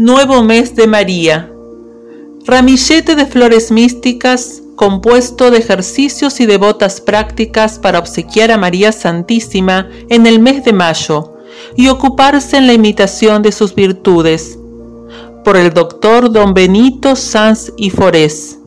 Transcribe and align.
Nuevo 0.00 0.42
mes 0.42 0.74
de 0.76 0.86
María. 0.86 1.52
Ramillete 2.46 3.16
de 3.16 3.26
flores 3.26 3.70
místicas 3.70 4.62
compuesto 4.74 5.50
de 5.50 5.58
ejercicios 5.58 6.40
y 6.40 6.46
devotas 6.46 7.02
prácticas 7.02 7.78
para 7.78 7.98
obsequiar 7.98 8.50
a 8.50 8.56
María 8.56 8.92
Santísima 8.92 9.90
en 10.08 10.26
el 10.26 10.38
mes 10.38 10.64
de 10.64 10.72
mayo 10.72 11.34
y 11.76 11.88
ocuparse 11.88 12.56
en 12.56 12.66
la 12.66 12.72
imitación 12.72 13.42
de 13.42 13.52
sus 13.52 13.74
virtudes. 13.74 14.58
Por 15.44 15.58
el 15.58 15.74
doctor 15.74 16.32
don 16.32 16.54
Benito 16.54 17.14
Sanz 17.14 17.70
y 17.76 17.90
Forés. 17.90 18.58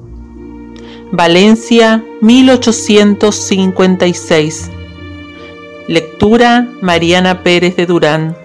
Valencia, 1.11 2.05
1856. 2.21 4.69
Lectura 5.87 6.69
Mariana 6.79 7.41
Pérez 7.41 7.75
de 7.75 7.87
Durán. 7.87 8.42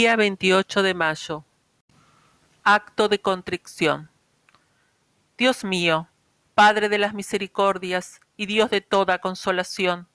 Día 0.00 0.16
28 0.16 0.82
de 0.82 0.94
mayo. 0.94 1.44
Acto 2.64 3.10
de 3.10 3.20
contrición. 3.20 4.08
Dios 5.36 5.62
mío, 5.62 6.08
Padre 6.54 6.88
de 6.88 6.96
las 6.96 7.12
misericordias 7.12 8.18
y 8.34 8.46
Dios 8.46 8.70
de 8.70 8.80
toda 8.80 9.18
consolación, 9.18 10.08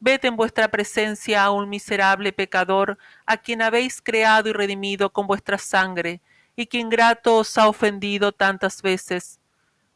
ved 0.00 0.24
en 0.24 0.36
vuestra 0.36 0.68
presencia 0.68 1.44
a 1.44 1.50
un 1.50 1.68
miserable 1.68 2.32
pecador 2.32 2.96
a 3.26 3.36
quien 3.36 3.60
habéis 3.60 4.00
creado 4.00 4.48
y 4.48 4.54
redimido 4.54 5.12
con 5.12 5.26
vuestra 5.26 5.58
sangre 5.58 6.22
y 6.56 6.64
que 6.64 6.78
ingrato 6.78 7.36
os 7.36 7.58
ha 7.58 7.68
ofendido 7.68 8.32
tantas 8.32 8.80
veces. 8.80 9.38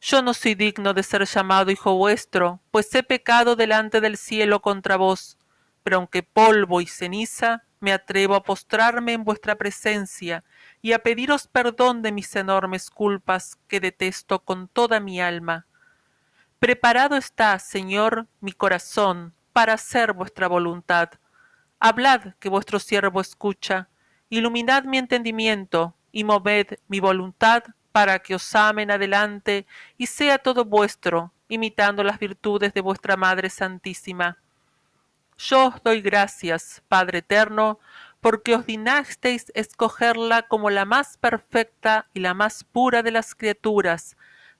Yo 0.03 0.21
no 0.21 0.35
soy 0.35 0.55
digno 0.55 0.93
de 0.93 1.03
ser 1.03 1.25
llamado 1.25 1.71
hijo 1.71 1.95
vuestro, 1.95 2.61
pues 2.71 2.95
he 2.95 3.03
pecado 3.03 3.57
delante 3.57 4.03
del 4.03 4.19
cielo 4.19 4.61
contra 4.61 4.97
vos, 4.97 5.39
pero 5.83 5.97
aunque 5.97 6.23
polvo 6.23 6.83
y 6.83 6.87
ceniza, 6.87 7.65
me 7.81 7.93
atrevo 7.93 8.35
a 8.35 8.43
postrarme 8.43 9.15
en 9.15 9.25
vuestra 9.25 9.57
presencia 9.57 10.45
y 10.83 10.93
a 10.93 11.01
pediros 11.01 11.49
perdón 11.49 12.03
de 12.03 12.13
mis 12.13 12.37
enormes 12.37 12.91
culpas 12.91 13.59
que 13.67 13.81
detesto 13.81 14.41
con 14.41 14.69
toda 14.69 15.01
mi 15.01 15.21
alma. 15.21 15.67
Preparado 16.59 17.17
está, 17.17 17.59
Señor, 17.59 18.27
mi 18.41 18.53
corazón 18.53 19.35
para 19.53 19.73
hacer 19.73 20.13
vuestra 20.13 20.47
voluntad. 20.47 21.11
Hablad 21.81 22.35
que 22.39 22.51
vuestro 22.51 22.79
siervo 22.79 23.21
escucha, 23.21 23.89
iluminad 24.29 24.85
mi 24.85 24.99
entendimiento 24.99 25.97
y 26.13 26.25
moved 26.25 26.79
mi 26.87 27.01
voluntad 27.01 27.65
para 27.93 28.19
que 28.19 28.35
os 28.35 28.55
amen 28.55 28.91
adelante 28.91 29.67
y 29.97 30.07
sea 30.07 30.39
todo 30.39 30.65
vuestro, 30.65 31.33
imitando 31.49 32.05
las 32.05 32.19
virtudes 32.19 32.75
de 32.75 32.83
vuestra 32.83 33.17
Madre 33.17 33.49
Santísima 33.49 34.39
yo 35.41 35.69
os 35.69 35.83
doy 35.83 36.03
gracias, 36.03 36.83
Padre 36.89 37.19
eterno, 37.19 37.79
porque 38.21 38.55
os 38.55 38.67
dignasteis 38.67 39.51
escogerla 39.55 40.43
como 40.43 40.69
la 40.69 40.85
más 40.85 41.17
perfecta 41.17 42.09
y 42.13 42.21
la 42.21 42.35
más 42.35 42.63
pura 42.65 43.03
de 43.03 43.11
las 43.11 43.35
criaturas, 43.35 44.17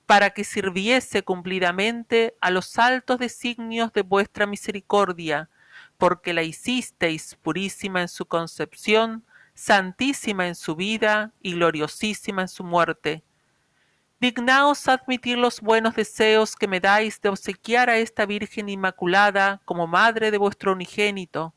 para 0.07 0.31
que 0.31 0.43
sirviese 0.43 1.23
cumplidamente 1.23 2.35
a 2.41 2.49
los 2.49 2.79
altos 2.79 3.19
designios 3.19 3.93
de 3.93 4.01
vuestra 4.01 4.47
misericordia, 4.47 5.49
porque 5.97 6.33
la 6.33 6.41
hicisteis 6.41 7.35
purísima 7.35 8.01
en 8.01 8.07
su 8.07 8.25
concepción, 8.25 9.23
santísima 9.53 10.47
en 10.47 10.55
su 10.55 10.75
vida 10.75 11.31
y 11.41 11.53
gloriosísima 11.53 12.41
en 12.41 12.47
su 12.47 12.63
muerte 12.63 13.23
dignaos 14.21 14.87
admitir 14.87 15.39
los 15.39 15.61
buenos 15.61 15.95
deseos 15.95 16.55
que 16.55 16.67
me 16.67 16.79
dais 16.79 17.19
de 17.21 17.29
obsequiar 17.29 17.89
a 17.89 17.97
esta 17.97 18.27
Virgen 18.27 18.69
Inmaculada 18.69 19.59
como 19.65 19.87
madre 19.87 20.29
de 20.29 20.37
vuestro 20.37 20.73
unigénito. 20.73 21.55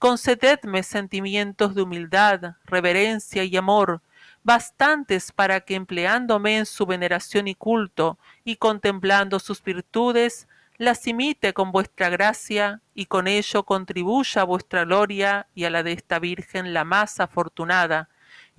Concededme 0.00 0.82
sentimientos 0.82 1.76
de 1.76 1.82
humildad, 1.82 2.56
reverencia 2.64 3.44
y 3.44 3.56
amor, 3.56 4.02
bastantes 4.42 5.30
para 5.30 5.60
que 5.60 5.76
empleándome 5.76 6.58
en 6.58 6.66
su 6.66 6.84
veneración 6.84 7.46
y 7.46 7.54
culto, 7.54 8.18
y 8.42 8.56
contemplando 8.56 9.38
sus 9.38 9.62
virtudes, 9.62 10.48
las 10.78 11.06
imite 11.06 11.52
con 11.52 11.70
vuestra 11.70 12.08
gracia, 12.08 12.80
y 12.92 13.06
con 13.06 13.28
ello 13.28 13.62
contribuya 13.62 14.42
a 14.42 14.46
vuestra 14.46 14.84
gloria 14.84 15.46
y 15.54 15.62
a 15.62 15.70
la 15.70 15.84
de 15.84 15.92
esta 15.92 16.18
Virgen 16.18 16.74
la 16.74 16.82
más 16.82 17.20
afortunada, 17.20 18.08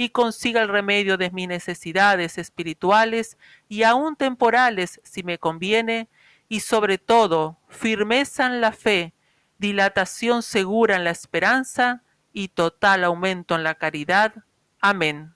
y 0.01 0.09
consiga 0.09 0.63
el 0.63 0.67
remedio 0.67 1.15
de 1.15 1.29
mis 1.29 1.47
necesidades 1.47 2.39
espirituales 2.39 3.37
y 3.69 3.83
aun 3.83 4.15
temporales 4.15 4.99
si 5.03 5.21
me 5.21 5.37
conviene, 5.37 6.09
y 6.49 6.61
sobre 6.61 6.97
todo 6.97 7.59
firmeza 7.67 8.47
en 8.47 8.61
la 8.61 8.71
fe, 8.71 9.13
dilatación 9.59 10.41
segura 10.41 10.95
en 10.95 11.03
la 11.03 11.11
esperanza 11.11 12.01
y 12.33 12.47
total 12.47 13.03
aumento 13.03 13.53
en 13.53 13.63
la 13.63 13.75
caridad. 13.75 14.33
Amén. 14.79 15.35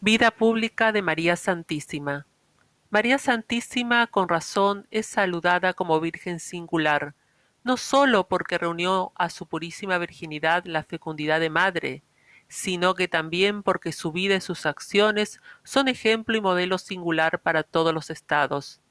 Vida 0.00 0.30
pública 0.30 0.90
de 0.90 1.02
María 1.02 1.36
Santísima. 1.36 2.26
María 2.88 3.18
Santísima 3.18 4.06
con 4.06 4.30
razón 4.30 4.86
es 4.90 5.04
saludada 5.04 5.74
como 5.74 6.00
Virgen 6.00 6.40
singular, 6.40 7.14
no 7.64 7.76
sólo 7.76 8.28
porque 8.28 8.56
reunió 8.56 9.12
a 9.14 9.28
su 9.28 9.44
purísima 9.46 9.98
virginidad 9.98 10.64
la 10.64 10.84
fecundidad 10.84 11.38
de 11.38 11.50
madre, 11.50 12.02
sino 12.52 12.94
que 12.94 13.08
también 13.08 13.62
porque 13.62 13.92
su 13.92 14.12
vida 14.12 14.34
y 14.34 14.42
sus 14.42 14.66
acciones 14.66 15.40
son 15.64 15.88
ejemplo 15.88 16.36
y 16.36 16.42
modelo 16.42 16.76
singular 16.76 17.40
para 17.40 17.62
todos 17.62 17.94
los 17.94 18.10
estados. 18.10 18.82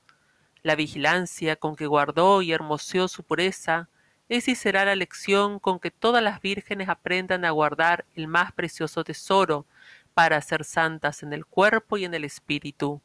La 0.64 0.74
vigilancia 0.74 1.56
con 1.58 1.76
que 1.76 1.86
guardó 1.86 2.42
y 2.42 2.54
hermoseó 2.54 3.08
su 3.08 3.24
pureza 3.24 3.88
es 4.30 4.48
y 4.48 4.56
será 4.56 4.84
la 4.84 4.96
lección 4.96 5.60
con 5.60 5.80
que 5.80 5.92
todas 5.92 6.24
las 6.24 6.42
vírgenes 6.42 6.90
aprendan 6.90 7.46
a 7.46 7.52
guardar 7.52 8.06
el 8.16 8.28
más 8.28 8.52
precioso 8.52 9.04
tesoro 9.04 9.68
para 10.16 10.42
ser 10.42 10.64
santas 10.64 11.22
en 11.22 11.32
el 11.32 11.46
cuerpo 11.46 11.98
y 11.98 12.06
en 12.06 12.16
el 12.16 12.24
espíritu 12.24 13.00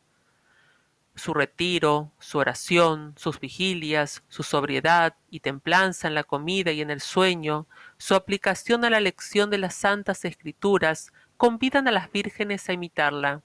su 1.16 1.34
retiro, 1.34 2.12
su 2.18 2.38
oración, 2.38 3.14
sus 3.16 3.40
vigilias, 3.40 4.22
su 4.28 4.42
sobriedad 4.42 5.16
y 5.30 5.40
templanza 5.40 6.06
en 6.06 6.14
la 6.14 6.24
comida 6.24 6.70
y 6.72 6.82
en 6.82 6.90
el 6.90 7.00
sueño, 7.00 7.66
su 7.96 8.14
aplicación 8.14 8.84
a 8.84 8.90
la 8.90 9.00
lección 9.00 9.50
de 9.50 9.58
las 9.58 9.74
santas 9.74 10.24
escrituras, 10.24 11.12
convidan 11.36 11.88
a 11.88 11.92
las 11.92 12.12
vírgenes 12.12 12.68
a 12.68 12.74
imitarla. 12.74 13.42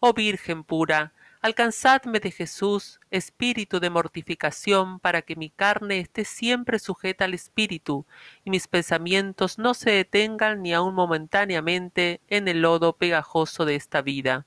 Oh 0.00 0.12
Virgen 0.12 0.64
pura, 0.64 1.12
alcanzadme 1.40 2.18
de 2.18 2.32
Jesús 2.32 3.00
espíritu 3.10 3.78
de 3.78 3.88
mortificación 3.88 4.98
para 4.98 5.22
que 5.22 5.36
mi 5.36 5.48
carne 5.48 6.00
esté 6.00 6.24
siempre 6.24 6.78
sujeta 6.80 7.24
al 7.24 7.34
espíritu 7.34 8.04
y 8.44 8.50
mis 8.50 8.66
pensamientos 8.66 9.58
no 9.58 9.74
se 9.74 9.90
detengan 9.90 10.62
ni 10.62 10.74
aun 10.74 10.94
momentáneamente 10.94 12.20
en 12.28 12.48
el 12.48 12.62
lodo 12.62 12.96
pegajoso 12.96 13.64
de 13.64 13.76
esta 13.76 14.02
vida. 14.02 14.44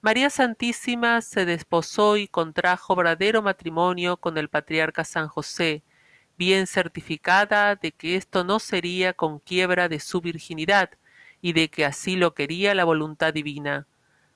María 0.00 0.30
Santísima 0.30 1.20
se 1.22 1.44
desposó 1.44 2.16
y 2.16 2.28
contrajo 2.28 2.94
verdadero 2.94 3.42
matrimonio 3.42 4.16
con 4.16 4.38
el 4.38 4.48
patriarca 4.48 5.04
San 5.04 5.26
José, 5.26 5.82
bien 6.36 6.68
certificada 6.68 7.74
de 7.74 7.90
que 7.90 8.14
esto 8.14 8.44
no 8.44 8.60
sería 8.60 9.12
con 9.12 9.40
quiebra 9.40 9.88
de 9.88 9.98
su 9.98 10.20
virginidad, 10.20 10.90
y 11.40 11.52
de 11.52 11.68
que 11.68 11.84
así 11.84 12.14
lo 12.14 12.32
quería 12.32 12.76
la 12.76 12.84
voluntad 12.84 13.34
divina. 13.34 13.88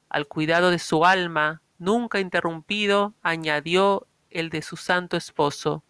Al 0.09 0.27
cuidado 0.27 0.73
de 0.73 0.81
su 0.81 1.05
alma, 1.05 1.63
nunca 1.79 2.19
interrumpido, 2.19 3.15
añadió 3.23 4.09
el 4.31 4.51
de 4.51 4.63
su 4.63 4.77
santo 4.77 5.17
esposo. 5.17 5.85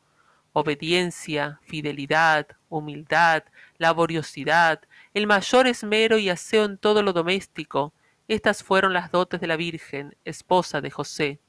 Obediencia, 0.53 1.61
fidelidad, 1.65 2.47
humildad, 2.69 3.45
laboriosidad, 3.79 4.83
el 5.15 5.27
mayor 5.27 5.67
esmero 5.67 6.19
y 6.19 6.29
aseo 6.29 6.67
en 6.67 6.77
todo 6.77 7.03
lo 7.03 7.15
doméstico, 7.15 7.95
estas 8.29 8.63
fueron 8.63 8.93
las 8.93 9.11
dotes 9.11 9.41
de 9.41 9.47
la 9.47 9.57
Virgen, 9.57 10.17
esposa 10.25 10.81
de 10.81 10.91
José. 10.91 11.41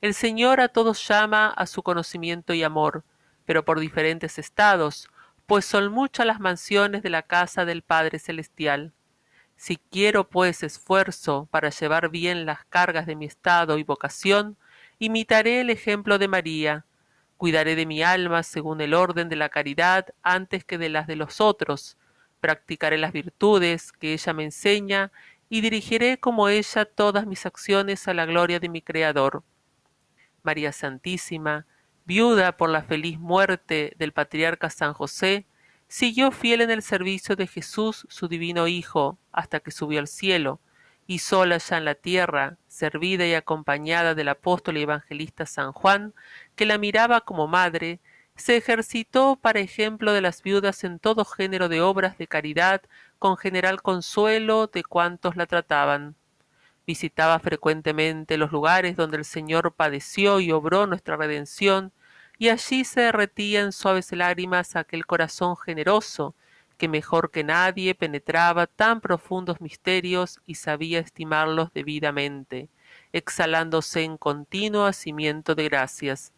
El 0.00 0.14
Señor 0.14 0.60
a 0.60 0.68
todos 0.68 1.06
llama 1.06 1.48
a 1.48 1.66
su 1.66 1.82
conocimiento 1.82 2.54
y 2.54 2.62
amor, 2.62 3.04
pero 3.44 3.64
por 3.64 3.80
diferentes 3.80 4.38
estados, 4.38 5.08
pues 5.46 5.64
son 5.64 5.90
muchas 5.90 6.26
las 6.26 6.40
mansiones 6.40 7.02
de 7.02 7.10
la 7.10 7.22
casa 7.22 7.64
del 7.64 7.82
Padre 7.82 8.18
Celestial. 8.18 8.92
Si 9.56 9.76
quiero 9.90 10.28
pues 10.28 10.62
esfuerzo 10.62 11.48
para 11.50 11.70
llevar 11.70 12.10
bien 12.10 12.46
las 12.46 12.64
cargas 12.66 13.06
de 13.06 13.16
mi 13.16 13.24
estado 13.24 13.78
y 13.78 13.82
vocación, 13.82 14.56
imitaré 14.98 15.62
el 15.62 15.70
ejemplo 15.70 16.18
de 16.18 16.28
María, 16.28 16.84
cuidaré 17.38 17.74
de 17.74 17.86
mi 17.86 18.02
alma 18.02 18.42
según 18.42 18.80
el 18.80 18.94
orden 18.94 19.28
de 19.28 19.36
la 19.36 19.48
caridad 19.48 20.06
antes 20.22 20.64
que 20.64 20.78
de 20.78 20.90
las 20.90 21.06
de 21.06 21.16
los 21.16 21.40
otros, 21.40 21.96
practicaré 22.40 22.98
las 22.98 23.12
virtudes 23.12 23.90
que 23.92 24.12
ella 24.12 24.32
me 24.32 24.44
enseña 24.44 25.10
y 25.48 25.60
dirigiré 25.60 26.18
como 26.18 26.48
ella 26.48 26.84
todas 26.84 27.26
mis 27.26 27.46
acciones 27.46 28.06
a 28.08 28.14
la 28.14 28.26
gloria 28.26 28.60
de 28.60 28.68
mi 28.68 28.82
Creador. 28.82 29.42
María 30.42 30.72
Santísima, 30.72 31.66
viuda 32.04 32.56
por 32.56 32.70
la 32.70 32.82
feliz 32.82 33.18
muerte 33.18 33.94
del 33.98 34.12
patriarca 34.12 34.70
San 34.70 34.92
José, 34.94 35.46
siguió 35.88 36.30
fiel 36.30 36.60
en 36.60 36.70
el 36.70 36.82
servicio 36.82 37.36
de 37.36 37.46
Jesús, 37.46 38.06
su 38.08 38.28
divino 38.28 38.68
Hijo, 38.68 39.18
hasta 39.32 39.60
que 39.60 39.70
subió 39.70 40.00
al 40.00 40.08
cielo, 40.08 40.60
y 41.06 41.20
sola 41.20 41.56
ya 41.56 41.78
en 41.78 41.86
la 41.86 41.94
tierra, 41.94 42.58
servida 42.66 43.26
y 43.26 43.34
acompañada 43.34 44.14
del 44.14 44.28
apóstol 44.28 44.76
y 44.76 44.82
evangelista 44.82 45.46
San 45.46 45.72
Juan, 45.72 46.14
que 46.54 46.66
la 46.66 46.76
miraba 46.76 47.22
como 47.22 47.46
madre, 47.46 48.00
se 48.36 48.56
ejercitó 48.56 49.36
para 49.36 49.60
ejemplo 49.60 50.12
de 50.12 50.20
las 50.20 50.42
viudas 50.42 50.84
en 50.84 50.98
todo 50.98 51.24
género 51.24 51.68
de 51.68 51.80
obras 51.80 52.18
de 52.18 52.26
caridad, 52.26 52.82
con 53.18 53.36
general 53.36 53.82
consuelo 53.82 54.66
de 54.66 54.84
cuantos 54.84 55.36
la 55.36 55.46
trataban. 55.46 56.16
Visitaba 56.86 57.38
frecuentemente 57.38 58.38
los 58.38 58.52
lugares 58.52 58.96
donde 58.96 59.18
el 59.18 59.24
Señor 59.24 59.74
padeció 59.74 60.40
y 60.40 60.52
obró 60.52 60.86
nuestra 60.86 61.16
redención, 61.16 61.92
y 62.38 62.48
allí 62.50 62.84
se 62.84 63.02
derretía 63.02 63.60
en 63.60 63.72
suaves 63.72 64.12
lágrimas 64.12 64.76
aquel 64.76 65.04
corazón 65.04 65.56
generoso, 65.56 66.34
que 66.78 66.88
mejor 66.88 67.30
que 67.32 67.42
nadie 67.42 67.94
penetraba 67.94 68.68
tan 68.68 69.00
profundos 69.00 69.60
misterios 69.60 70.40
y 70.46 70.54
sabía 70.54 71.00
estimarlos 71.00 71.72
debidamente, 71.72 72.68
exhalándose 73.12 74.04
en 74.04 74.16
continuo 74.16 74.86
hacimiento 74.86 75.56
de 75.56 75.64
gracias. 75.64 76.32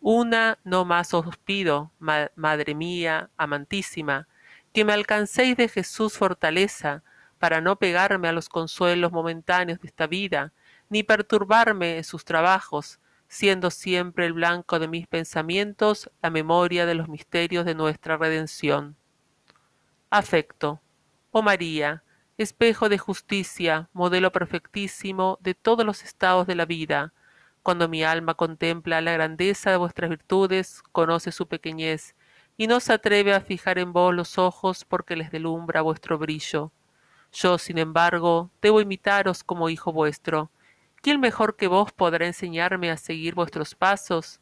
Una 0.00 0.58
no 0.64 0.84
más 0.84 1.14
os 1.14 1.38
pido, 1.38 1.90
Madre 1.98 2.74
mía, 2.74 3.30
amantísima, 3.38 4.26
que 4.74 4.84
me 4.84 4.92
alcancéis 4.92 5.56
de 5.56 5.68
Jesús 5.68 6.18
fortaleza, 6.18 7.04
para 7.38 7.60
no 7.60 7.76
pegarme 7.76 8.26
a 8.26 8.32
los 8.32 8.48
consuelos 8.48 9.12
momentáneos 9.12 9.80
de 9.80 9.86
esta 9.86 10.08
vida, 10.08 10.52
ni 10.88 11.04
perturbarme 11.04 11.98
en 11.98 12.04
sus 12.04 12.24
trabajos, 12.24 12.98
siendo 13.28 13.70
siempre 13.70 14.26
el 14.26 14.32
blanco 14.32 14.80
de 14.80 14.88
mis 14.88 15.06
pensamientos 15.06 16.10
la 16.20 16.30
memoria 16.30 16.86
de 16.86 16.96
los 16.96 17.08
misterios 17.08 17.64
de 17.64 17.76
nuestra 17.76 18.16
redención. 18.16 18.96
Afecto. 20.10 20.80
Oh 21.30 21.42
María, 21.42 22.02
espejo 22.36 22.88
de 22.88 22.98
justicia, 22.98 23.88
modelo 23.92 24.32
perfectísimo 24.32 25.38
de 25.40 25.54
todos 25.54 25.86
los 25.86 26.02
estados 26.02 26.48
de 26.48 26.56
la 26.56 26.66
vida, 26.66 27.12
cuando 27.62 27.88
mi 27.88 28.02
alma 28.02 28.34
contempla 28.34 29.00
la 29.00 29.12
grandeza 29.12 29.70
de 29.70 29.76
vuestras 29.76 30.10
virtudes, 30.10 30.82
conoce 30.90 31.30
su 31.30 31.46
pequeñez, 31.46 32.16
y 32.56 32.66
no 32.66 32.80
se 32.80 32.92
atreve 32.92 33.34
a 33.34 33.40
fijar 33.40 33.78
en 33.78 33.92
vos 33.92 34.14
los 34.14 34.38
ojos 34.38 34.84
porque 34.84 35.16
les 35.16 35.30
delumbra 35.30 35.82
vuestro 35.82 36.18
brillo. 36.18 36.72
Yo, 37.32 37.58
sin 37.58 37.78
embargo, 37.78 38.50
debo 38.62 38.80
imitaros 38.80 39.42
como 39.42 39.68
hijo 39.68 39.92
vuestro. 39.92 40.50
¿Quién 41.02 41.20
mejor 41.20 41.56
que 41.56 41.66
vos 41.66 41.92
podrá 41.92 42.26
enseñarme 42.26 42.90
a 42.90 42.96
seguir 42.96 43.34
vuestros 43.34 43.74
pasos? 43.74 44.40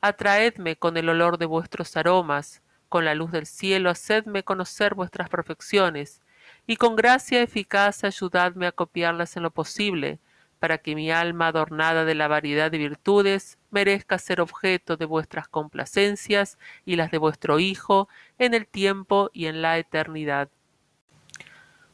Atraedme 0.00 0.76
con 0.76 0.96
el 0.96 1.08
olor 1.10 1.36
de 1.36 1.46
vuestros 1.46 1.96
aromas, 1.96 2.62
con 2.88 3.04
la 3.04 3.14
luz 3.14 3.30
del 3.30 3.46
cielo 3.46 3.90
hacedme 3.90 4.42
conocer 4.42 4.94
vuestras 4.94 5.28
perfecciones, 5.28 6.22
y 6.66 6.76
con 6.76 6.96
gracia 6.96 7.42
eficaz 7.42 8.04
ayudadme 8.04 8.66
a 8.66 8.72
copiarlas 8.72 9.36
en 9.36 9.42
lo 9.42 9.50
posible, 9.50 10.18
para 10.60 10.78
que 10.78 10.94
mi 10.94 11.10
alma 11.10 11.48
adornada 11.48 12.04
de 12.04 12.14
la 12.14 12.28
variedad 12.28 12.70
de 12.70 12.78
virtudes 12.78 13.58
merezca 13.70 14.18
ser 14.18 14.40
objeto 14.40 14.96
de 14.96 15.06
vuestras 15.06 15.48
complacencias 15.48 16.58
y 16.84 16.96
las 16.96 17.10
de 17.10 17.18
vuestro 17.18 17.58
Hijo 17.58 18.08
en 18.38 18.54
el 18.54 18.66
tiempo 18.66 19.30
y 19.32 19.46
en 19.46 19.62
la 19.62 19.78
eternidad. 19.78 20.50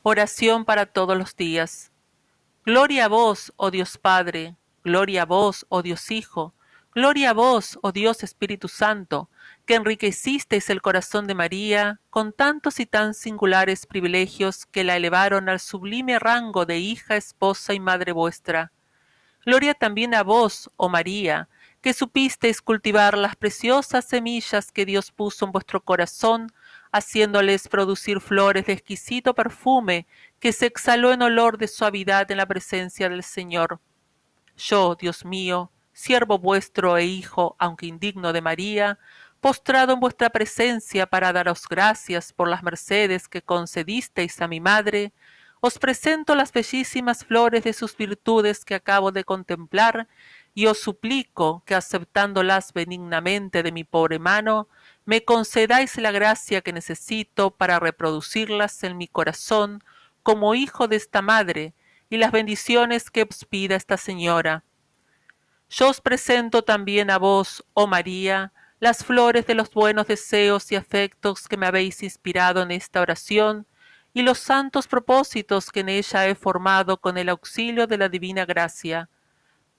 Oración 0.03 0.65
para 0.65 0.87
todos 0.87 1.17
los 1.17 1.37
días. 1.37 1.93
Gloria 2.65 3.05
a 3.05 3.09
vos, 3.09 3.53
oh 3.57 3.71
Dios 3.71 3.99
Padre, 3.99 4.57
gloria 4.83 5.23
a 5.23 5.27
vos, 5.27 5.65
oh 5.69 5.83
Dios 5.83 6.11
Hijo, 6.11 6.53
gloria 6.97 7.31
a 7.31 7.33
vos, 7.35 7.79
oh 7.83 7.93
Dios 7.93 8.23
Espíritu 8.23 8.69
Santo, 8.69 9.29
que 9.67 9.75
enriquecisteis 9.75 10.71
el 10.71 10.81
corazón 10.81 11.27
de 11.27 11.35
María 11.35 12.01
con 12.09 12.33
tantos 12.33 12.81
y 12.81 12.87
tan 12.87 13.13
singulares 13.13 13.85
privilegios 13.85 14.65
que 14.65 14.83
la 14.83 14.97
elevaron 14.97 15.51
al 15.51 15.61
sublime 15.61 16.19
rango 16.19 16.65
de 16.65 16.79
hija, 16.79 17.17
esposa 17.17 17.75
y 17.75 17.81
madre 17.81 18.13
vuestra. 18.13 18.73
Gloria 19.45 19.75
también 19.75 20.15
a 20.15 20.23
vos, 20.23 20.71
oh 20.77 20.89
María, 20.89 21.51
que 21.83 21.93
supisteis 21.93 22.63
cultivar 22.63 23.19
las 23.19 23.37
preciosas 23.37 24.07
semillas 24.07 24.73
que 24.73 24.87
Dios 24.87 25.13
puso 25.13 25.45
en 25.45 25.53
vuestro 25.53 25.83
corazón, 25.83 26.51
haciéndoles 26.93 27.69
producir 27.69 28.23
flores 28.23 28.65
de 28.65 28.73
exquisito 28.73 29.35
perfume 29.35 30.07
que 30.41 30.51
se 30.51 30.65
exhaló 30.65 31.13
en 31.13 31.21
olor 31.21 31.59
de 31.59 31.69
suavidad 31.69 32.31
en 32.31 32.39
la 32.39 32.47
presencia 32.47 33.11
del 33.11 33.23
Señor. 33.23 33.81
Yo, 34.57 34.95
Dios 34.95 35.27
mío, 35.27 35.71
siervo 35.97 36.39
vuestro 36.39 36.99
e 36.99 37.07
hijo, 37.07 37.57
aunque 37.59 37.87
indigno 37.87 38.35
de 38.35 38.43
María, 38.43 38.99
postrado 39.41 39.95
en 39.95 40.01
vuestra 40.01 40.29
presencia 40.29 41.07
para 41.07 41.33
daros 41.33 41.63
gracias 41.69 42.35
por 42.35 42.49
las 42.49 42.63
mercedes 42.63 43.29
que 43.29 43.41
concedisteis 43.41 44.43
a 44.43 44.47
mi 44.47 44.61
madre, 44.61 45.15
os 45.61 45.79
presento 45.79 46.35
las 46.35 46.53
bellísimas 46.53 47.25
flores 47.25 47.65
de 47.65 47.73
sus 47.73 47.97
virtudes 47.97 48.67
que 48.67 48.75
acabo 48.75 49.11
de 49.11 49.25
contemplar, 49.25 50.07
y 50.53 50.67
os 50.67 50.79
suplico 50.79 51.63
que 51.65 51.75
aceptándolas 51.75 52.75
benignamente 52.75 53.63
de 53.63 53.73
mi 53.73 53.85
pobre 53.85 54.19
mano, 54.19 54.69
me 55.07 55.25
concedáis 55.25 55.97
la 55.97 56.11
gracia 56.11 56.61
que 56.61 56.75
necesito 56.75 57.53
para 57.53 57.81
reproducirlas 57.81 58.83
en 58.85 58.99
mi 58.99 59.09
corazón 59.09 59.83
como 60.23 60.55
hijo 60.55 60.89
de 60.89 60.97
esta 60.97 61.23
madre, 61.23 61.73
y 62.11 62.19
las 62.19 62.33
bendiciones 62.33 63.11
que 63.11 63.23
os 63.23 63.47
pida 63.47 63.77
esta 63.77 63.97
señora. 63.97 64.63
Yo 65.69 65.91
os 65.91 66.01
presento 66.01 66.63
también 66.63 67.11
a 67.11 67.19
vos, 67.19 67.65
oh 67.75 67.87
María, 67.87 68.53
las 68.79 69.05
flores 69.05 69.47
de 69.47 69.55
los 69.55 69.71
buenos 69.71 70.07
deseos 70.07 70.71
y 70.71 70.77
afectos 70.77 71.49
que 71.49 71.57
me 71.57 71.67
habéis 71.67 72.03
inspirado 72.03 72.63
en 72.63 72.71
esta 72.71 73.01
oración, 73.01 73.67
y 74.15 74.23
los 74.23 74.39
santos 74.39 74.87
propósitos 74.87 75.71
que 75.71 75.81
en 75.81 75.89
ella 75.89 76.27
he 76.27 76.35
formado 76.35 76.99
con 76.99 77.19
el 77.19 77.29
auxilio 77.29 77.87
de 77.87 77.99
la 77.99 78.09
divina 78.09 78.47
gracia. 78.47 79.11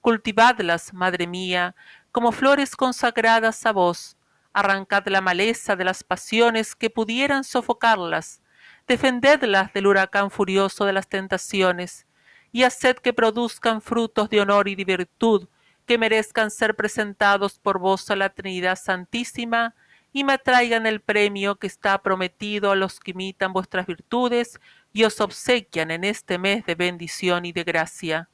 Cultivadlas, 0.00 0.92
Madre 0.92 1.26
mía, 1.26 1.74
como 2.12 2.32
flores 2.32 2.76
consagradas 2.76 3.64
a 3.66 3.72
vos, 3.72 4.16
arrancad 4.52 5.06
la 5.06 5.20
maleza 5.20 5.74
de 5.74 5.84
las 5.84 6.04
pasiones 6.04 6.76
que 6.76 6.90
pudieran 6.90 7.44
sofocarlas, 7.44 8.42
defendedlas 8.86 9.72
del 9.72 9.86
huracán 9.86 10.30
furioso 10.30 10.84
de 10.84 10.92
las 10.92 11.08
tentaciones, 11.08 12.06
y 12.52 12.64
haced 12.64 12.96
que 12.96 13.12
produzcan 13.12 13.80
frutos 13.80 14.28
de 14.30 14.40
honor 14.40 14.68
y 14.68 14.74
de 14.74 14.84
virtud, 14.84 15.48
que 15.88 15.96
merezcan 15.96 16.50
ser 16.50 16.76
presentados 16.76 17.58
por 17.58 17.78
vos 17.78 18.10
a 18.10 18.16
la 18.16 18.28
Trinidad 18.28 18.78
Santísima 18.78 19.74
y 20.12 20.22
me 20.22 20.36
traigan 20.36 20.86
el 20.86 21.00
premio 21.00 21.56
que 21.56 21.66
está 21.66 22.02
prometido 22.02 22.70
a 22.70 22.76
los 22.76 23.00
que 23.00 23.12
imitan 23.12 23.54
vuestras 23.54 23.86
virtudes 23.86 24.60
y 24.92 25.04
os 25.04 25.18
obsequian 25.18 25.90
en 25.90 26.04
este 26.04 26.36
mes 26.36 26.66
de 26.66 26.74
bendición 26.74 27.46
y 27.46 27.52
de 27.52 27.64
gracia. 27.64 28.28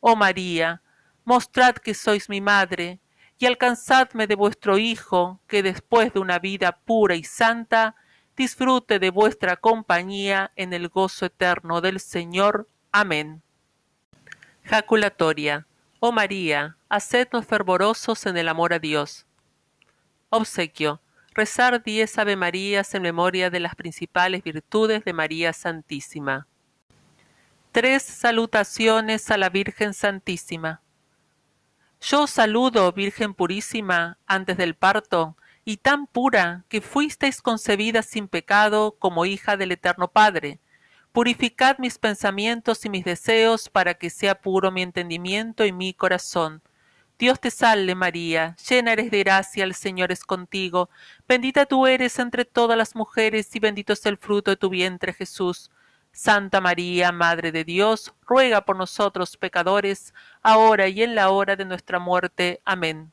Oh 0.00 0.16
María, 0.16 0.82
mostrad 1.24 1.76
que 1.76 1.94
sois 1.94 2.28
mi 2.28 2.42
madre, 2.42 3.00
y 3.38 3.46
alcanzadme 3.46 4.26
de 4.26 4.34
vuestro 4.34 4.76
Hijo, 4.76 5.40
que 5.46 5.62
después 5.62 6.12
de 6.12 6.20
una 6.20 6.38
vida 6.38 6.72
pura 6.84 7.14
y 7.14 7.24
santa, 7.24 7.94
disfrute 8.36 8.98
de 8.98 9.08
vuestra 9.08 9.56
compañía 9.56 10.52
en 10.56 10.74
el 10.74 10.88
gozo 10.88 11.24
eterno 11.24 11.80
del 11.80 12.00
Señor. 12.00 12.68
Amén. 12.92 13.42
Jaculatoria. 14.64 15.67
Oh 16.00 16.12
María, 16.12 16.76
hacednos 16.88 17.44
fervorosos 17.44 18.24
en 18.26 18.36
el 18.36 18.48
amor 18.48 18.72
a 18.72 18.78
Dios. 18.78 19.26
Obsequio. 20.30 21.00
Rezar 21.34 21.82
diez 21.82 22.16
Ave 22.18 22.36
Marías 22.36 22.94
en 22.94 23.02
memoria 23.02 23.50
de 23.50 23.58
las 23.58 23.74
principales 23.74 24.44
virtudes 24.44 25.04
de 25.04 25.12
María 25.12 25.52
Santísima. 25.52 26.46
Tres 27.72 28.04
salutaciones 28.04 29.28
a 29.32 29.38
la 29.38 29.48
Virgen 29.48 29.92
Santísima. 29.92 30.82
Yo 32.00 32.28
saludo, 32.28 32.92
Virgen 32.92 33.34
purísima, 33.34 34.18
antes 34.26 34.56
del 34.56 34.76
parto, 34.76 35.36
y 35.64 35.78
tan 35.78 36.06
pura 36.06 36.64
que 36.68 36.80
fuisteis 36.80 37.42
concebida 37.42 38.02
sin 38.02 38.28
pecado 38.28 38.94
como 39.00 39.26
hija 39.26 39.56
del 39.56 39.72
Eterno 39.72 40.06
Padre 40.06 40.60
Purificad 41.18 41.78
mis 41.78 41.98
pensamientos 41.98 42.84
y 42.84 42.88
mis 42.88 43.04
deseos 43.04 43.68
para 43.68 43.94
que 43.94 44.08
sea 44.08 44.40
puro 44.40 44.70
mi 44.70 44.82
entendimiento 44.82 45.64
y 45.66 45.72
mi 45.72 45.92
corazón. 45.92 46.62
Dios 47.18 47.40
te 47.40 47.50
salve 47.50 47.96
María, 47.96 48.54
llena 48.68 48.92
eres 48.92 49.10
de 49.10 49.24
gracia, 49.24 49.64
el 49.64 49.74
Señor 49.74 50.12
es 50.12 50.22
contigo, 50.22 50.90
bendita 51.26 51.66
tú 51.66 51.88
eres 51.88 52.20
entre 52.20 52.44
todas 52.44 52.78
las 52.78 52.94
mujeres 52.94 53.50
y 53.56 53.58
bendito 53.58 53.94
es 53.94 54.06
el 54.06 54.16
fruto 54.16 54.52
de 54.52 54.58
tu 54.58 54.68
vientre 54.68 55.12
Jesús. 55.12 55.72
Santa 56.12 56.60
María, 56.60 57.10
Madre 57.10 57.50
de 57.50 57.64
Dios, 57.64 58.14
ruega 58.24 58.60
por 58.60 58.76
nosotros 58.76 59.36
pecadores, 59.36 60.14
ahora 60.40 60.86
y 60.86 61.02
en 61.02 61.16
la 61.16 61.30
hora 61.30 61.56
de 61.56 61.64
nuestra 61.64 61.98
muerte. 61.98 62.60
Amén. 62.64 63.10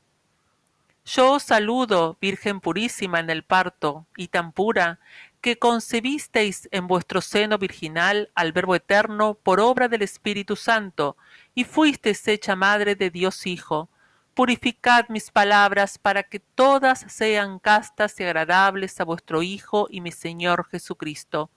Yo 1.06 1.34
os 1.34 1.44
saludo, 1.44 2.18
Virgen 2.20 2.60
purísima 2.60 3.20
en 3.20 3.30
el 3.30 3.44
parto, 3.44 4.08
y 4.18 4.28
tan 4.30 4.52
pura, 4.52 5.00
que 5.46 5.60
concebisteis 5.60 6.68
en 6.72 6.88
vuestro 6.88 7.22
seno 7.22 7.60
virginal 7.60 8.32
al 8.34 8.52
Verbo 8.52 8.74
eterno 8.74 9.36
por 9.36 9.60
obra 9.60 9.88
del 9.88 10.02
Espíritu 10.02 10.56
Santo, 10.56 11.18
y 11.54 11.66
fuisteis 11.66 12.28
hecha 12.28 12.56
madre 12.56 12.96
de 12.96 13.12
Dios 13.12 13.46
Hijo. 13.46 13.88
Purificad 14.34 15.06
mis 15.10 15.30
palabras 15.30 16.00
para 16.00 16.24
que 16.24 16.40
todas 16.40 17.06
sean 17.10 17.60
castas 17.60 18.20
y 18.20 18.24
agradables 18.24 19.00
a 19.00 19.04
vuestro 19.04 19.44
Hijo 19.44 19.86
y 19.92 20.02
mi 20.02 20.12
Señor 20.12 20.68
Jesucristo. 20.68 21.52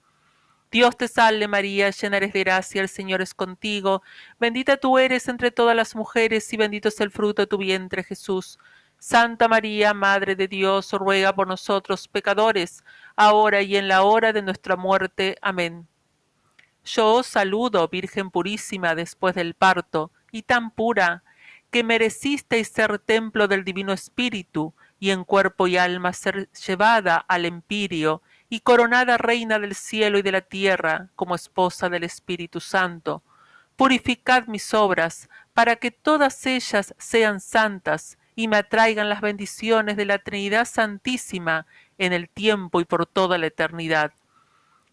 Dios 0.69 0.95
te 0.95 1.07
salve 1.07 1.47
María, 1.47 1.89
llena 1.89 2.17
eres 2.17 2.33
de 2.33 2.43
gracia, 2.43 2.83
el 2.83 2.89
Señor 2.89 3.23
es 3.23 3.33
contigo, 3.33 4.03
bendita 4.39 4.77
tú 4.77 4.99
eres 4.99 5.27
entre 5.27 5.49
todas 5.49 5.75
las 5.75 5.95
mujeres 5.95 6.53
y 6.53 6.57
bendito 6.57 6.89
es 6.89 7.01
el 7.01 7.09
fruto 7.09 7.41
de 7.41 7.47
tu 7.47 7.57
vientre 7.57 8.03
Jesús. 8.03 8.59
Santa 9.01 9.47
María, 9.47 9.93
Madre 9.93 10.35
de 10.35 10.49
Dios, 10.49 10.91
ruega 10.91 11.33
por 11.33 11.47
nosotros 11.47 12.09
pecadores, 12.09 12.83
ahora 13.19 13.61
y 13.61 13.75
en 13.75 13.89
la 13.89 14.03
hora 14.03 14.31
de 14.31 14.41
nuestra 14.41 14.77
muerte. 14.77 15.37
Amén. 15.41 15.85
Yo 16.85 17.15
os 17.15 17.27
saludo, 17.27 17.89
Virgen 17.89 18.31
purísima, 18.31 18.95
después 18.95 19.35
del 19.35 19.55
parto, 19.55 20.09
y 20.31 20.43
tan 20.43 20.71
pura, 20.71 21.21
que 21.69 21.83
merecisteis 21.83 22.69
ser 22.69 22.97
templo 22.97 23.49
del 23.49 23.65
Divino 23.65 23.91
Espíritu, 23.91 24.73
y 25.01 25.09
en 25.11 25.25
cuerpo 25.25 25.67
y 25.67 25.75
alma 25.75 26.13
ser 26.13 26.49
llevada 26.65 27.17
al 27.17 27.43
empirio, 27.43 28.21
y 28.47 28.61
coronada 28.61 29.17
reina 29.17 29.59
del 29.59 29.75
cielo 29.75 30.17
y 30.17 30.21
de 30.21 30.31
la 30.31 30.41
tierra 30.41 31.09
como 31.17 31.35
esposa 31.35 31.89
del 31.89 32.05
Espíritu 32.05 32.61
Santo. 32.61 33.21
Purificad 33.75 34.47
mis 34.47 34.73
obras, 34.73 35.29
para 35.53 35.75
que 35.75 35.91
todas 35.91 36.45
ellas 36.45 36.95
sean 36.97 37.41
santas 37.41 38.17
y 38.33 38.47
me 38.47 38.55
atraigan 38.55 39.09
las 39.09 39.19
bendiciones 39.19 39.97
de 39.97 40.05
la 40.05 40.19
Trinidad 40.19 40.63
Santísima 40.63 41.65
en 41.99 42.13
el 42.13 42.27
tiempo 42.27 42.81
y 42.81 42.85
por 42.85 43.05
toda 43.05 43.37
la 43.37 43.45
eternidad. 43.45 44.11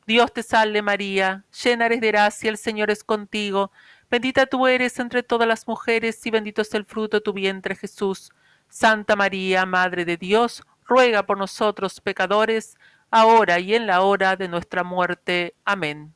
Dios 0.06 0.32
te 0.32 0.42
salve 0.42 0.82
María, 0.82 1.44
llena 1.64 1.86
eres 1.86 2.00
de 2.00 2.08
gracia, 2.08 2.50
el 2.50 2.58
Señor 2.58 2.90
es 2.90 3.02
contigo, 3.02 3.72
bendita 4.10 4.46
tú 4.46 4.66
eres 4.66 4.98
entre 4.98 5.22
todas 5.22 5.48
las 5.48 5.66
mujeres 5.66 6.24
y 6.26 6.30
bendito 6.30 6.62
es 6.62 6.74
el 6.74 6.84
fruto 6.84 7.16
de 7.16 7.22
tu 7.22 7.32
vientre 7.32 7.74
Jesús. 7.74 8.30
Santa 8.68 9.16
María, 9.16 9.66
Madre 9.66 10.04
de 10.04 10.16
Dios, 10.16 10.62
ruega 10.84 11.24
por 11.24 11.38
nosotros 11.38 12.00
pecadores, 12.00 12.76
ahora 13.10 13.58
y 13.58 13.74
en 13.74 13.86
la 13.86 14.02
hora 14.02 14.36
de 14.36 14.48
nuestra 14.48 14.84
muerte. 14.84 15.54
Amén. 15.64 16.12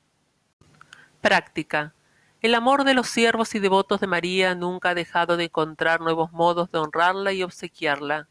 Práctica. 1.20 1.94
El 2.42 2.54
amor 2.54 2.84
de 2.84 2.94
los 2.94 3.08
siervos 3.08 3.54
y 3.54 3.58
devotos 3.58 4.00
de 4.00 4.06
María 4.06 4.54
nunca 4.54 4.90
ha 4.90 4.94
dejado 4.94 5.36
de 5.36 5.44
encontrar 5.44 6.00
nuevos 6.00 6.32
modos 6.32 6.70
de 6.70 6.78
honrarla 6.78 7.32
y 7.32 7.42
obsequiarla. 7.42 8.29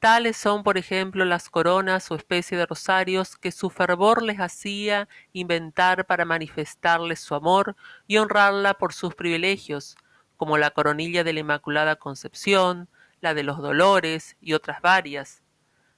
Tales 0.00 0.36
son, 0.36 0.62
por 0.64 0.78
ejemplo, 0.78 1.24
las 1.24 1.48
coronas 1.50 2.10
o 2.10 2.16
especie 2.16 2.58
de 2.58 2.66
rosarios 2.66 3.36
que 3.36 3.52
su 3.52 3.70
fervor 3.70 4.22
les 4.22 4.40
hacía 4.40 5.08
inventar 5.32 6.06
para 6.06 6.24
manifestarles 6.24 7.20
su 7.20 7.34
amor 7.34 7.76
y 8.06 8.16
honrarla 8.16 8.74
por 8.74 8.92
sus 8.92 9.14
privilegios, 9.14 9.96
como 10.36 10.58
la 10.58 10.70
coronilla 10.70 11.22
de 11.22 11.34
la 11.34 11.40
Inmaculada 11.40 11.96
Concepción, 11.96 12.88
la 13.20 13.34
de 13.34 13.42
los 13.42 13.58
Dolores 13.58 14.36
y 14.40 14.54
otras 14.54 14.80
varias, 14.80 15.42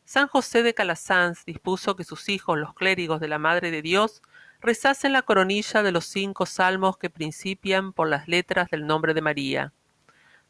San 0.05 0.27
José 0.27 0.63
de 0.63 0.75
Calasanz 0.75 1.45
dispuso 1.45 1.97
que 1.97 2.05
sus 2.05 2.29
hijos, 2.29 2.59
los 2.59 2.75
clérigos 2.75 3.21
de 3.21 3.29
la 3.29 3.39
Madre 3.39 3.71
de 3.71 3.83
Dios, 3.83 4.21
rezasen 4.61 5.13
la 5.13 5.23
coronilla 5.23 5.83
de 5.83 5.93
los 5.93 6.05
cinco 6.05 6.45
salmos 6.45 6.99
que 6.99 7.09
principian 7.09 7.93
por 7.93 8.09
las 8.09 8.29
letras 8.29 8.69
del 8.71 8.87
nombre 8.87 9.15
de 9.15 9.23
María. 9.23 9.73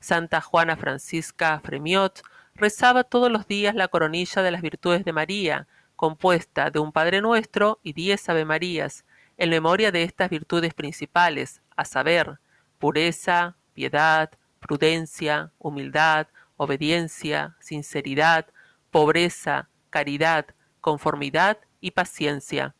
Santa 0.01 0.41
Juana 0.41 0.77
Francisca 0.77 1.61
Fremiot 1.61 2.23
rezaba 2.63 3.03
todos 3.03 3.29
los 3.29 3.49
días 3.49 3.75
la 3.75 3.89
coronilla 3.89 4.41
de 4.41 4.53
las 4.53 4.63
virtudes 4.63 5.05
de 5.05 5.13
María, 5.13 5.67
compuesta 5.97 6.71
de 6.71 6.79
un 6.79 6.93
Padre 6.93 7.21
Nuestro 7.21 7.81
y 7.83 7.93
diez 7.93 8.29
Ave 8.29 8.45
Marías, 8.45 9.05
en 9.37 9.51
memoria 9.51 9.91
de 9.91 10.05
estas 10.05 10.31
virtudes 10.31 10.73
principales, 10.73 11.61
a 11.75 11.85
saber, 11.85 12.39
pureza, 12.79 13.57
piedad, 13.75 14.31
prudencia, 14.61 15.51
humildad, 15.59 16.29
obediencia, 16.57 17.57
sinceridad, 17.59 18.47
pobreza, 18.93 19.69
caridad, 19.91 20.47
conformidad 20.81 21.59
y 21.81 21.91
paciencia. 21.91 22.77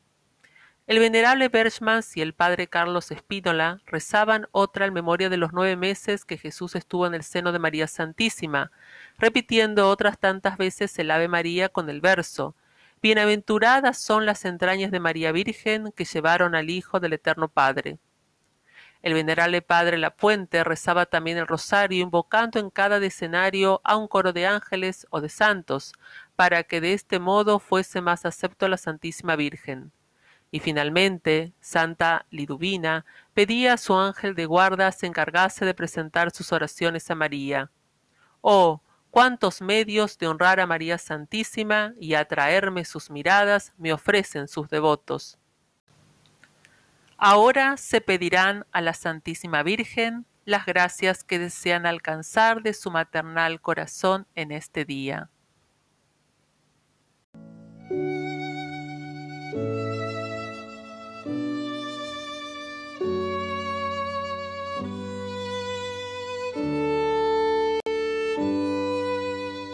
El 0.87 0.99
venerable 0.99 1.49
Berchmans 1.49 2.17
y 2.17 2.23
el 2.23 2.35
padre 2.35 2.67
Carlos 2.67 3.13
Espínola 3.13 3.81
rezaban 3.87 4.49
otra 4.51 4.87
en 4.87 4.93
memoria 4.93 5.29
de 5.29 5.37
los 5.37 5.53
nueve 5.53 5.77
meses 5.77 6.25
que 6.25 6.39
Jesús 6.39 6.75
estuvo 6.75 7.07
en 7.07 7.15
el 7.15 7.23
seno 7.23 7.53
de 7.53 7.61
María 7.61 7.87
Santísima, 7.87 8.73
repitiendo 9.17 9.89
otras 9.89 10.19
tantas 10.19 10.59
veces 10.59 10.99
el 10.99 11.11
Ave 11.11 11.29
María 11.29 11.69
con 11.69 11.89
el 11.89 12.01
verso 12.01 12.57
Bienaventuradas 13.03 13.99
son 13.99 14.27
las 14.27 14.45
entrañas 14.45 14.93
de 14.93 15.01
María 15.01 15.33
Virgen 15.33 15.91
que 15.91 16.05
llevaron 16.05 16.55
al 16.55 16.71
Hijo 16.71 17.01
del 17.01 17.15
Eterno 17.15 17.49
Padre. 17.49 17.99
El 19.03 19.15
venerable 19.15 19.61
padre 19.61 19.99
La 19.99 20.15
Puente 20.15 20.63
rezaba 20.63 21.07
también 21.07 21.37
el 21.37 21.49
rosario, 21.49 22.01
invocando 22.01 22.61
en 22.61 22.71
cada 22.71 22.99
escenario 22.99 23.81
a 23.83 23.97
un 23.97 24.07
coro 24.07 24.33
de 24.33 24.47
ángeles 24.47 25.09
o 25.11 25.21
de 25.21 25.29
santos, 25.29 25.95
para 26.37 26.63
que 26.63 26.81
de 26.81 26.93
este 26.93 27.19
modo 27.19 27.59
fuese 27.59 28.01
más 28.01 28.25
acepto 28.25 28.67
a 28.67 28.69
la 28.69 28.77
Santísima 28.77 29.35
Virgen. 29.35 29.91
Y 30.55 30.61
finalmente, 30.61 31.55
Santa 31.61 32.27
Liduvina 32.31 33.07
pedía 33.33 33.73
a 33.73 33.79
su 33.79 33.95
ángel 33.95 34.35
de 34.35 34.45
guarda 34.45 34.93
se 34.93 35.07
encargase 35.07 35.65
de 35.65 35.73
presentar 35.73 36.31
sus 36.31 36.53
oraciones 36.53 37.11
a 37.11 37.15
María. 37.15 37.71
Oh, 38.43 38.83
cuántos 39.11 39.63
medios 39.63 40.19
de 40.19 40.29
honrar 40.29 40.61
a 40.61 40.67
María 40.67 40.99
Santísima 40.99 41.95
y 41.99 42.13
atraerme 42.13 42.85
sus 42.85 43.11
miradas 43.11 43.73
me 43.79 43.95
ofrecen 43.95 44.47
sus 44.47 44.69
devotos. 44.69 45.39
Ahora 47.17 47.79
se 47.79 48.03
pedirán 48.03 48.67
a 48.73 48.83
la 48.83 48.93
Santísima 48.93 49.63
Virgen 49.63 50.27
las 50.45 50.67
gracias 50.67 51.25
que 51.25 51.39
desean 51.39 51.87
alcanzar 51.87 52.63
de 52.63 52.75
su 52.75 52.91
maternal 52.91 53.63
corazón 53.63 54.27
en 54.35 54.53
este 54.53 54.85
día. 54.85 55.31